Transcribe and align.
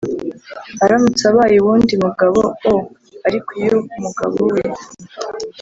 aramutse 0.83 1.23
abaye 1.31 1.57
uw 1.61 1.69
undi 1.73 1.93
mugabo 2.05 2.41
o 2.71 2.73
Ariko 3.27 3.49
iyo 3.61 3.75
umugabo 3.97 4.37
we 4.53 4.63